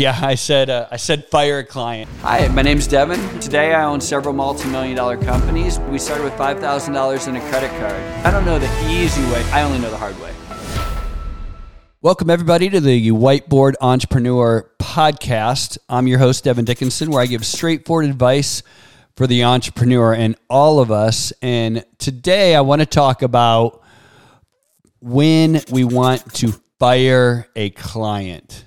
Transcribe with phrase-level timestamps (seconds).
[0.00, 2.08] Yeah, I said uh, I said fire a client.
[2.22, 3.20] Hi, my name's Devon.
[3.38, 5.78] Today I own several multi-million dollar companies.
[5.78, 8.00] We started with five thousand dollars in a credit card.
[8.24, 9.42] I don't know the easy way.
[9.50, 10.32] I only know the hard way.
[12.00, 15.76] Welcome everybody to the Whiteboard Entrepreneur Podcast.
[15.86, 18.62] I'm your host Devon Dickinson, where I give straightforward advice
[19.16, 21.30] for the entrepreneur and all of us.
[21.42, 23.82] And today I want to talk about
[25.02, 28.64] when we want to fire a client.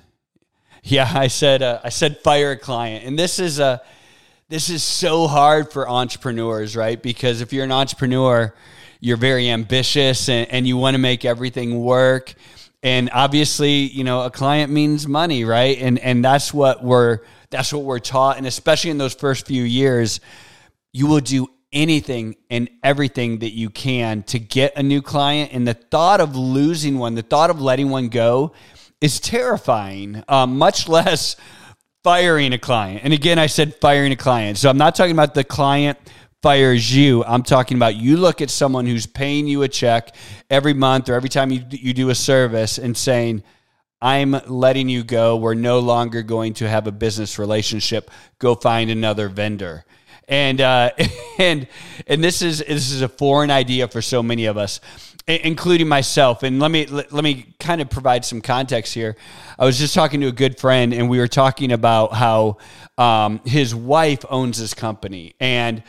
[0.85, 3.81] Yeah, I said uh, I said fire a client, and this is a
[4.49, 7.01] this is so hard for entrepreneurs, right?
[7.01, 8.53] Because if you're an entrepreneur,
[8.99, 12.33] you're very ambitious and, and you want to make everything work.
[12.83, 15.77] And obviously, you know, a client means money, right?
[15.79, 17.19] And and that's what we're
[17.49, 20.19] that's what we're taught, and especially in those first few years,
[20.91, 25.51] you will do anything and everything that you can to get a new client.
[25.53, 28.53] And the thought of losing one, the thought of letting one go,
[29.03, 31.35] is terrifying, um, much less
[32.05, 33.01] firing a client.
[33.03, 34.57] And again, I said firing a client.
[34.57, 35.97] So I'm not talking about the client
[36.41, 37.21] fires you.
[37.25, 40.15] I'm talking about you look at someone who's paying you a check
[40.49, 43.43] every month or every time you, you do a service and saying,
[44.01, 45.35] I'm letting you go.
[45.35, 48.09] We're no longer going to have a business relationship.
[48.39, 49.83] Go find another vendor.
[50.27, 50.91] And uh,
[51.37, 51.67] and
[52.07, 54.79] and this is this is a foreign idea for so many of us
[55.27, 56.43] including myself.
[56.43, 59.15] And let me let, let me kind of provide some context here.
[59.57, 62.57] I was just talking to a good friend, and we were talking about how
[62.97, 65.83] um, his wife owns this company, and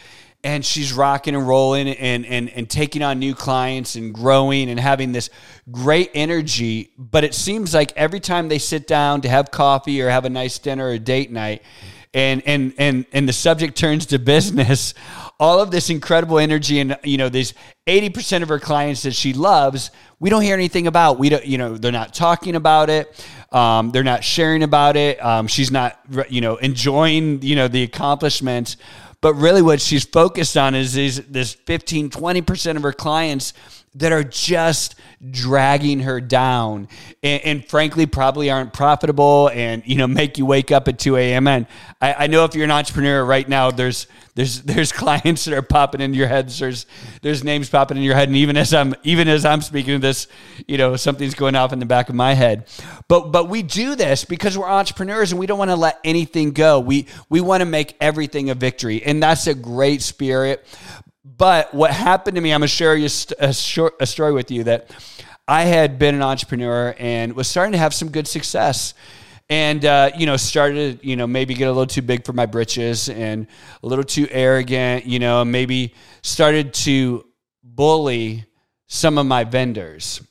[0.44, 4.78] and she's rocking and rolling and, and and taking on new clients and growing and
[4.78, 5.30] having this
[5.70, 6.92] great energy.
[6.96, 10.30] But it seems like every time they sit down to have coffee or have a
[10.30, 11.62] nice dinner or date night,
[12.14, 14.94] and and and and the subject turns to business.
[15.40, 17.54] All of this incredible energy and you know these
[17.88, 19.90] 80% of her clients that she loves
[20.24, 21.18] we don't hear anything about.
[21.18, 23.26] We don't you know they're not talking about it.
[23.52, 25.22] Um, they're not sharing about it.
[25.22, 28.78] Um, she's not you know enjoying you know the accomplishments
[29.24, 33.54] but really what she's focused on is these, this 15 20% of her clients
[33.94, 34.96] that are just
[35.30, 36.88] dragging her down
[37.22, 41.16] and, and, frankly probably aren't profitable and you know make you wake up at 2
[41.16, 41.66] a.m and
[42.02, 45.62] I, I, know if you're an entrepreneur right now there's there's there's clients that are
[45.62, 46.86] popping in your heads there's
[47.22, 48.28] there's names popping in your head.
[48.28, 50.26] And even as i'm even as i'm speaking this
[50.66, 52.66] you know something's going off in the back of my head.
[53.08, 56.52] But but we do this because we're entrepreneurs and we don't want to let anything
[56.52, 56.80] go.
[56.80, 59.02] We we want to make everything a victory.
[59.02, 60.64] And that's a great spirit.
[61.36, 63.08] But what happened to me, I'm going to share you
[63.38, 64.90] a, short, a story with you that
[65.48, 68.94] I had been an entrepreneur and was starting to have some good success.
[69.50, 72.46] And, uh, you know, started, you know, maybe get a little too big for my
[72.46, 73.46] britches and
[73.82, 77.26] a little too arrogant, you know, maybe started to
[77.62, 78.46] bully
[78.86, 80.22] some of my vendors.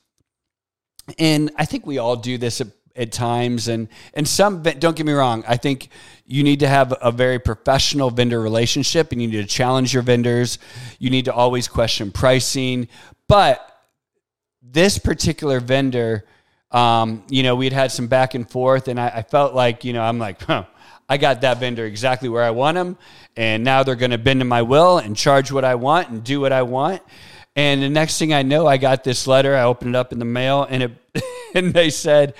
[1.19, 3.67] And I think we all do this at, at times.
[3.67, 5.89] And, and some, don't get me wrong, I think
[6.25, 10.03] you need to have a very professional vendor relationship and you need to challenge your
[10.03, 10.57] vendors.
[10.97, 12.87] You need to always question pricing.
[13.27, 13.69] But
[14.61, 16.25] this particular vendor,
[16.73, 19.93] um, you know, we'd had some back and forth, and I, I felt like, you
[19.93, 20.65] know, I'm like, huh,
[21.07, 22.97] I got that vendor exactly where I want them.
[23.37, 26.23] And now they're going to bend to my will and charge what I want and
[26.23, 27.01] do what I want.
[27.55, 29.55] And the next thing I know, I got this letter.
[29.55, 30.91] I opened it up in the mail, and it,
[31.55, 32.33] and they said,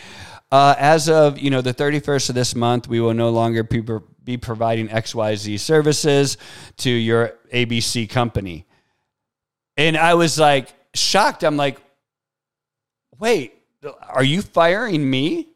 [0.52, 3.84] uh, as of you know the 31st of this month, we will no longer be,
[4.24, 6.38] be providing XYZ services
[6.78, 8.66] to your ABC company.
[9.78, 11.44] And I was like shocked.
[11.44, 11.80] I'm like,
[13.20, 13.54] wait,
[14.10, 15.50] are you firing me?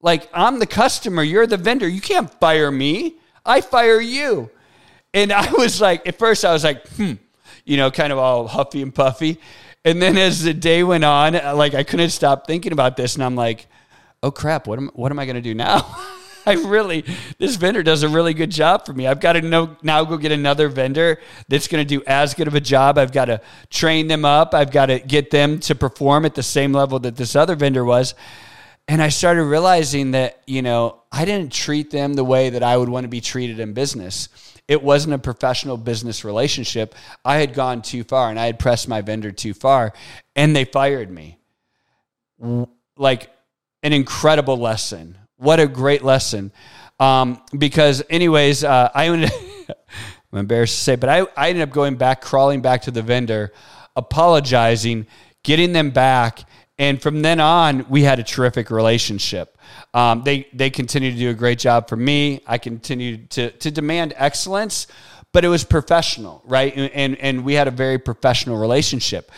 [0.00, 1.88] Like I'm the customer, you're the vendor.
[1.88, 3.16] You can't fire me.
[3.44, 4.50] I fire you.
[5.14, 7.14] And I was like, at first I was like, hmm,
[7.64, 9.40] you know, kind of all huffy and puffy.
[9.84, 13.22] And then as the day went on, like I couldn't stop thinking about this, and
[13.22, 13.66] I'm like,
[14.22, 15.96] oh crap, what am what am I going to do now?
[16.48, 17.04] I really,
[17.38, 19.08] this vendor does a really good job for me.
[19.08, 21.18] I've got to know, now go get another vendor
[21.48, 22.98] that's going to do as good of a job.
[22.98, 24.54] I've got to train them up.
[24.54, 27.84] I've got to get them to perform at the same level that this other vendor
[27.84, 28.14] was.
[28.86, 32.76] And I started realizing that, you know, I didn't treat them the way that I
[32.76, 34.28] would want to be treated in business.
[34.68, 36.94] It wasn't a professional business relationship.
[37.24, 39.92] I had gone too far and I had pressed my vendor too far
[40.36, 41.38] and they fired me.
[42.96, 43.30] Like
[43.82, 45.18] an incredible lesson.
[45.36, 46.52] What a great lesson.
[46.98, 49.06] Um, because, anyways, uh, I
[50.32, 53.02] I'm embarrassed to say, but I, I ended up going back, crawling back to the
[53.02, 53.52] vendor,
[53.94, 55.06] apologizing,
[55.42, 56.40] getting them back.
[56.78, 59.56] And from then on, we had a terrific relationship.
[59.94, 62.42] Um, they they continued to do a great job for me.
[62.46, 64.86] I continued to to demand excellence,
[65.32, 66.74] but it was professional, right?
[66.76, 69.30] And and we had a very professional relationship.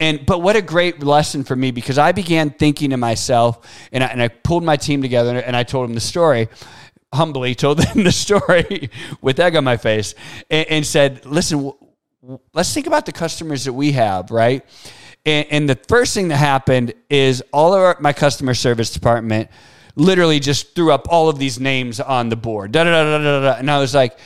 [0.00, 4.02] And but what a great lesson for me because I began thinking to myself, and
[4.02, 6.48] I, and I pulled my team together and I told them the story
[7.12, 10.14] humbly told them the story with egg on my face
[10.50, 11.72] and, and said, listen,
[12.52, 14.64] let's think about the customers that we have, right?
[15.26, 19.50] And, and the first thing that happened is all of our, my customer service department
[19.96, 22.72] literally just threw up all of these names on the board.
[22.72, 24.18] Da, da, da, da, da, And I was like,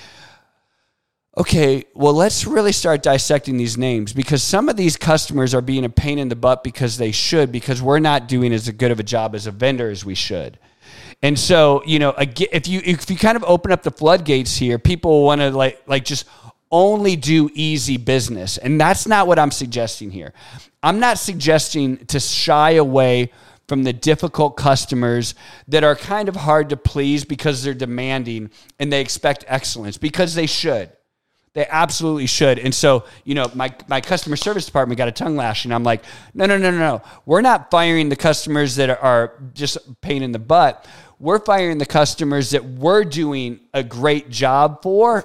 [1.36, 5.84] okay, well, let's really start dissecting these names because some of these customers are being
[5.84, 9.00] a pain in the butt because they should, because we're not doing as good of
[9.00, 10.58] a job as a vendor as we should.
[11.22, 14.78] And so, you know, if you if you kind of open up the floodgates here,
[14.78, 16.26] people want to like like just
[16.70, 18.58] only do easy business.
[18.58, 20.34] And that's not what I'm suggesting here.
[20.82, 23.30] I'm not suggesting to shy away
[23.68, 25.34] from the difficult customers
[25.68, 30.34] that are kind of hard to please because they're demanding and they expect excellence because
[30.34, 30.90] they should.
[31.54, 32.58] They absolutely should.
[32.58, 35.70] And so, you know, my, my customer service department got a tongue lashing.
[35.70, 36.02] I'm like,
[36.34, 37.02] no, no, no, no, no.
[37.26, 40.84] We're not firing the customers that are just pain in the butt.
[41.20, 45.24] We're firing the customers that we're doing a great job for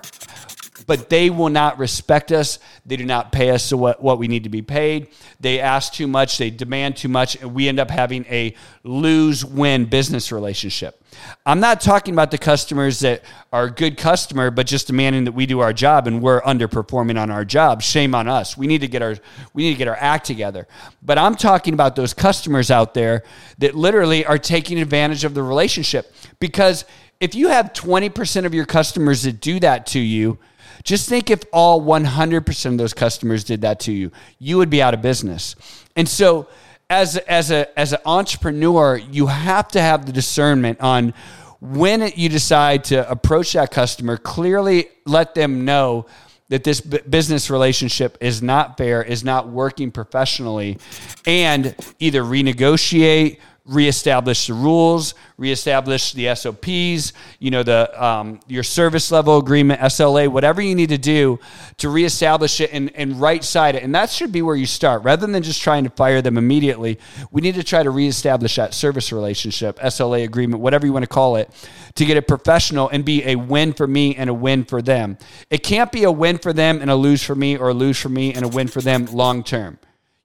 [0.85, 2.59] but they will not respect us.
[2.85, 5.07] They do not pay us what, what we need to be paid.
[5.39, 9.43] They ask too much, they demand too much, and we end up having a lose
[9.45, 11.01] win business relationship.
[11.45, 15.31] I'm not talking about the customers that are a good customer, but just demanding that
[15.31, 17.81] we do our job and we're underperforming on our job.
[17.81, 18.55] Shame on us.
[18.55, 19.15] We need to get our
[19.53, 20.67] we need to get our act together.
[21.01, 23.23] But I'm talking about those customers out there
[23.57, 26.85] that literally are taking advantage of the relationship because
[27.19, 30.37] if you have 20% of your customers that do that to you,
[30.83, 34.81] just think if all 100% of those customers did that to you, you would be
[34.81, 35.55] out of business.
[35.95, 36.47] And so,
[36.89, 41.13] as as a as an entrepreneur, you have to have the discernment on
[41.61, 44.17] when you decide to approach that customer.
[44.17, 46.07] Clearly, let them know
[46.49, 50.79] that this business relationship is not fair, is not working professionally,
[51.25, 53.37] and either renegotiate
[53.69, 60.27] reestablish the rules, reestablish the SOPs, you know, the um, your service level agreement, SLA,
[60.27, 61.39] whatever you need to do
[61.77, 63.83] to reestablish it and, and right side it.
[63.83, 65.03] And that should be where you start.
[65.03, 66.99] Rather than just trying to fire them immediately,
[67.31, 71.09] we need to try to reestablish that service relationship, SLA agreement, whatever you want to
[71.09, 71.49] call it,
[71.95, 75.17] to get it professional and be a win for me and a win for them.
[75.49, 77.99] It can't be a win for them and a lose for me or a lose
[77.99, 79.77] for me and a win for them long term.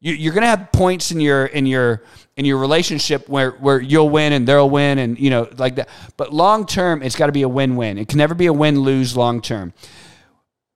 [0.05, 2.03] You, are going to have points in your in your
[2.37, 5.89] in your relationship where where you'll win and they'll win and you know like that.
[6.19, 7.97] But long term, it's got to be a win win.
[7.97, 9.73] It can never be a win lose long term.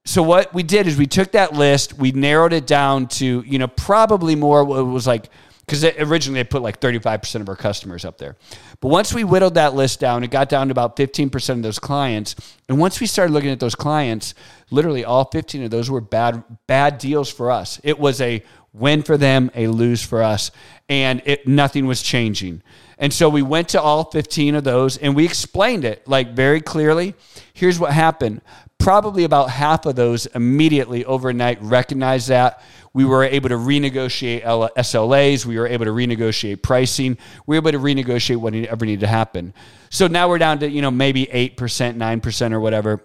[0.07, 3.59] So what we did is we took that list, we narrowed it down to you
[3.59, 4.63] know probably more.
[4.63, 5.29] It was like
[5.69, 8.37] because originally they put like 35% of our customers up there.
[8.81, 11.79] But once we whittled that list down, it got down to about 15% of those
[11.79, 12.37] clients.
[12.71, 14.35] And once we started looking at those clients,
[14.71, 17.79] literally all 15 of those were bad bad deals for us.
[17.85, 18.43] It was a
[18.73, 20.51] win for them, a lose for us,
[20.89, 22.63] and it nothing was changing.
[22.99, 26.61] And so we went to all 15 of those and we explained it like very
[26.61, 27.15] clearly.
[27.55, 28.43] Here's what happened.
[28.79, 32.63] Probably about half of those immediately overnight recognized that.
[32.93, 35.47] We were able to renegotiate SLAs.
[35.47, 37.19] We were able to renegotiate pricing.
[37.47, 39.55] We were able to renegotiate whatever needed to happen.
[39.91, 43.05] So now we're down to, you know, maybe 8%, 9% or whatever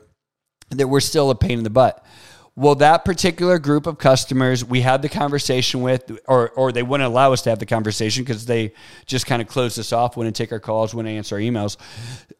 [0.70, 2.04] that we're still a pain in the butt.
[2.56, 7.08] Well, that particular group of customers we had the conversation with, or, or they wouldn't
[7.08, 8.74] allow us to have the conversation because they
[9.08, 11.78] just kind of closed us off, wouldn't take our calls, wouldn't answer our emails,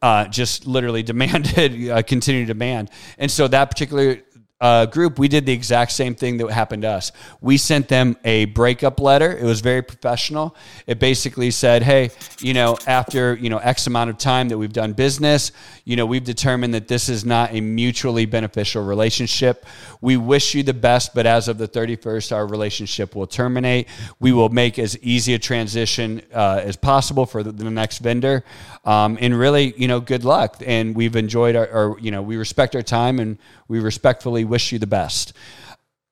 [0.02, 2.90] uh, just literally demanded, uh, continue demand.
[3.18, 4.18] And so that particular
[4.64, 7.12] uh, group, we did the exact same thing that happened to us.
[7.42, 9.36] We sent them a breakup letter.
[9.36, 10.56] It was very professional.
[10.86, 14.72] It basically said, "Hey, you know, after you know X amount of time that we've
[14.72, 15.52] done business,
[15.84, 19.66] you know, we've determined that this is not a mutually beneficial relationship.
[20.00, 23.88] We wish you the best, but as of the 31st, our relationship will terminate.
[24.18, 28.44] We will make as easy a transition uh, as possible for the, the next vendor,
[28.86, 30.56] um, and really, you know, good luck.
[30.64, 33.36] And we've enjoyed our, our, you know, we respect our time and
[33.68, 35.32] we respectfully wish you the best.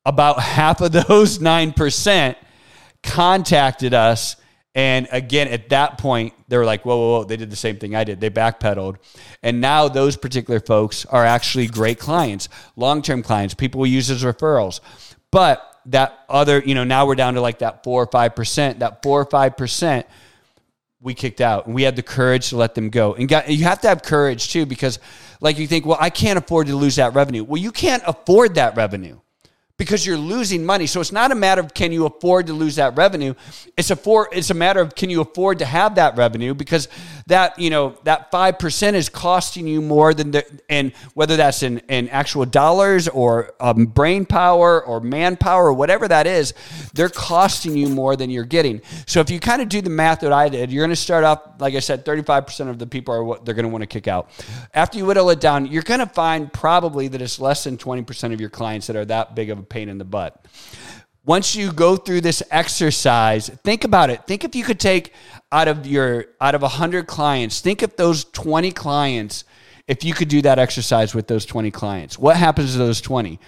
[0.04, 2.36] About half of those 9%
[3.02, 4.36] contacted us.
[4.74, 7.76] And again, at that point, they were like, whoa, whoa, whoa, they did the same
[7.76, 8.20] thing I did.
[8.20, 8.96] They backpedaled.
[9.42, 14.10] And now those particular folks are actually great clients, long term clients, people we use
[14.10, 14.80] as referrals.
[15.30, 18.78] But that other, you know, now we're down to like that four or 5%.
[18.78, 20.04] That four or 5%,
[21.02, 21.66] we kicked out.
[21.66, 23.14] And we had the courage to let them go.
[23.14, 24.98] And got, you have to have courage too, because
[25.40, 27.44] like you think, well, I can't afford to lose that revenue.
[27.44, 29.18] Well, you can't afford that revenue
[29.82, 30.86] because you're losing money.
[30.86, 33.34] So it's not a matter of can you afford to lose that revenue.
[33.76, 36.86] It's a for it's a matter of can you afford to have that revenue because
[37.26, 41.64] that you know that five percent is costing you more than the and whether that's
[41.64, 46.54] in in actual dollars or um, brain power or manpower or whatever that is,
[46.94, 48.82] they're costing you more than you're getting.
[49.08, 51.24] So if you kind of do the math that I did, you're going to start
[51.24, 53.82] off like I said, 35 percent of the people are what they're going to want
[53.82, 54.30] to kick out.
[54.74, 58.02] After you whittle it down, you're going to find probably that it's less than 20
[58.02, 60.46] percent of your clients that are that big of a pain in the butt.
[61.24, 64.26] Once you go through this exercise think about it.
[64.26, 65.12] Think if you could take
[65.50, 69.44] out of your out of 100 clients think if those 20 clients
[69.88, 72.18] if you could do that exercise with those 20 clients.
[72.18, 73.38] What happens to those 20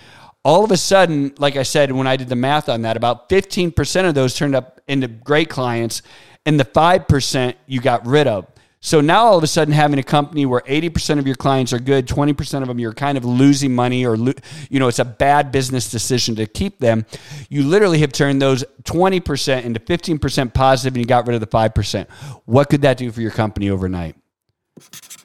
[0.44, 3.30] all of a sudden like i said when i did the math on that about
[3.30, 6.02] 15% of those turned up into great clients
[6.46, 8.46] and the 5% you got rid of
[8.84, 11.78] so now all of a sudden having a company where 80% of your clients are
[11.78, 15.50] good, 20% of them you're kind of losing money or you know it's a bad
[15.50, 17.06] business decision to keep them,
[17.48, 21.46] you literally have turned those 20% into 15% positive and you got rid of the
[21.46, 22.10] 5%.
[22.44, 24.16] What could that do for your company overnight?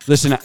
[0.07, 0.37] Listen,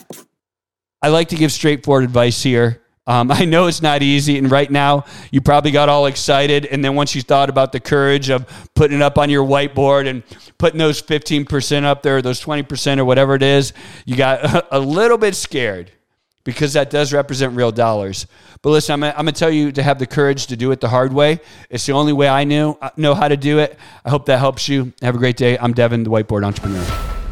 [1.01, 2.83] I like to give straightforward advice here.
[3.07, 6.85] Um, I know it's not easy, and right now you probably got all excited, and
[6.85, 10.23] then once you thought about the courage of putting it up on your whiteboard and
[10.59, 13.73] putting those fifteen percent up there, those twenty percent or whatever it is,
[14.05, 15.91] you got a little bit scared
[16.45, 18.27] because that does represent real dollars.
[18.63, 20.89] But listen, I'm I'm gonna tell you to have the courage to do it the
[20.89, 21.41] hard way.
[21.71, 23.79] It's the only way I knew know how to do it.
[24.05, 24.93] I hope that helps you.
[25.03, 25.59] Have a great day.
[25.59, 27.24] I'm Devon, the whiteboard entrepreneur.